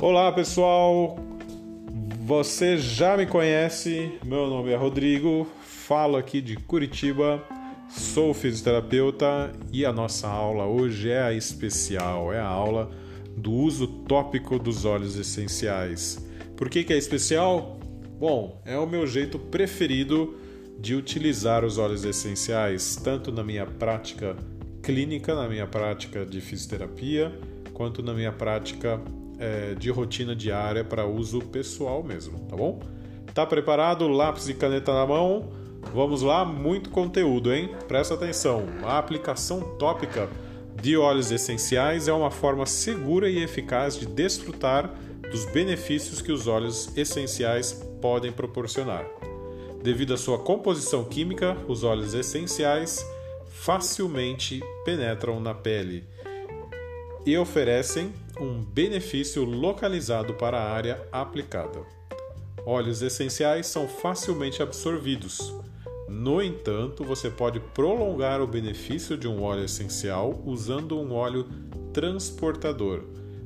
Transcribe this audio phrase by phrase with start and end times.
[0.00, 1.16] Olá pessoal,
[2.24, 7.42] você já me conhece, meu nome é Rodrigo, falo aqui de Curitiba,
[7.88, 12.88] sou fisioterapeuta e a nossa aula hoje é a especial, é a aula
[13.36, 16.24] do uso tópico dos óleos essenciais.
[16.56, 17.80] Por que, que é especial?
[18.20, 20.38] Bom, é o meu jeito preferido
[20.78, 24.36] de utilizar os óleos essenciais, tanto na minha prática
[24.80, 27.36] clínica, na minha prática de fisioterapia,
[27.74, 29.02] quanto na minha prática
[29.38, 32.80] é, de rotina diária para uso pessoal mesmo, tá bom?
[33.34, 34.08] Tá preparado?
[34.08, 35.50] Lápis e caneta na mão?
[35.94, 37.70] Vamos lá, muito conteúdo, hein?
[37.86, 38.66] Presta atenção.
[38.82, 40.28] A aplicação tópica
[40.80, 44.92] de óleos essenciais é uma forma segura e eficaz de desfrutar
[45.30, 49.06] dos benefícios que os óleos essenciais podem proporcionar.
[49.82, 53.04] Devido à sua composição química, os óleos essenciais
[53.46, 56.04] facilmente penetram na pele
[57.28, 61.82] e oferecem um benefício localizado para a área aplicada.
[62.64, 65.52] Óleos essenciais são facilmente absorvidos.
[66.08, 71.46] No entanto, você pode prolongar o benefício de um óleo essencial usando um óleo
[71.92, 73.02] transportador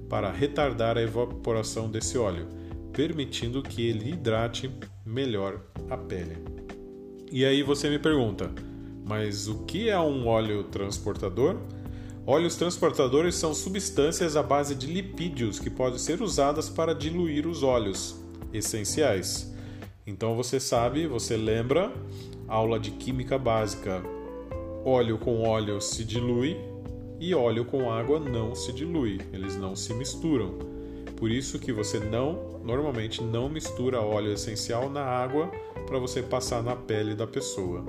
[0.09, 2.47] para retardar a evaporação desse óleo,
[2.93, 4.71] permitindo que ele hidrate
[5.05, 6.37] melhor a pele.
[7.33, 8.49] E aí você me pergunta,
[9.05, 11.57] mas o que é um óleo transportador?
[12.25, 17.65] Óleos transportadores são substâncias à base de lipídios que podem ser usadas para diluir os
[17.65, 18.15] óleos
[18.53, 19.53] essenciais.
[20.07, 21.93] Então você sabe, você lembra,
[22.47, 24.05] aula de química básica:
[24.85, 26.57] óleo com óleo se dilui
[27.19, 30.59] e óleo com água não se dilui, eles não se misturam.
[31.17, 35.51] Por isso que você não, normalmente não mistura óleo essencial na água
[35.89, 37.85] para você passar na pele da pessoa.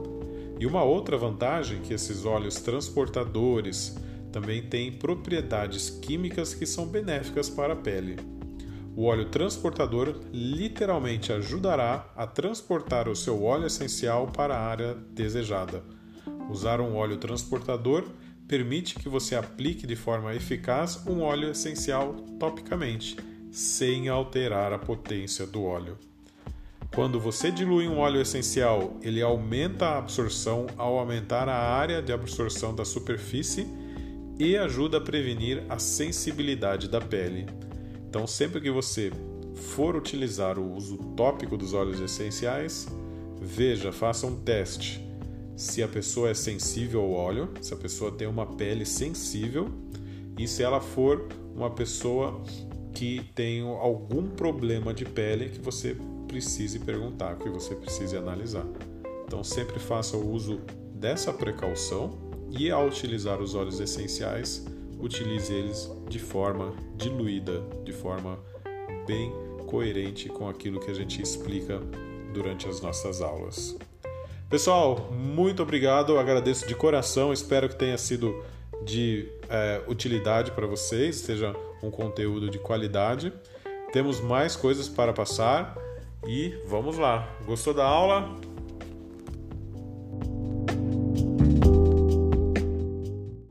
[0.60, 3.96] E uma outra vantagem que esses óleos transportadores
[4.34, 8.18] também tem propriedades químicas que são benéficas para a pele.
[8.96, 15.84] O óleo transportador literalmente ajudará a transportar o seu óleo essencial para a área desejada.
[16.50, 18.06] Usar um óleo transportador
[18.48, 23.16] permite que você aplique de forma eficaz um óleo essencial topicamente,
[23.52, 25.98] sem alterar a potência do óleo.
[26.94, 32.12] Quando você dilui um óleo essencial, ele aumenta a absorção ao aumentar a área de
[32.12, 33.68] absorção da superfície
[34.40, 37.46] e ajuda a prevenir a sensibilidade da pele.
[38.10, 39.12] Então, sempre que você
[39.56, 42.88] for utilizar o uso tópico dos óleos essenciais,
[43.42, 45.04] veja, faça um teste
[45.56, 49.70] se a pessoa é sensível ao óleo, se a pessoa tem uma pele sensível
[50.38, 52.42] e se ela for uma pessoa
[52.94, 55.96] que tem algum problema de pele que você
[56.28, 58.66] precise perguntar, que você precise analisar.
[59.26, 60.62] Então sempre faça o uso
[60.96, 64.66] dessa precaução e ao utilizar os óleos essenciais,
[65.00, 68.40] utilize eles de forma diluída, de forma
[69.06, 69.34] bem
[69.68, 71.80] coerente com aquilo que a gente explica
[72.34, 73.76] durante as nossas aulas.
[74.50, 78.44] Pessoal, muito obrigado, agradeço de coração, espero que tenha sido
[78.86, 83.34] de é, utilidade para vocês, seja um conteúdo de qualidade.
[83.92, 85.76] Temos mais coisas para passar
[86.28, 87.28] e vamos lá.
[87.46, 88.43] Gostou da aula?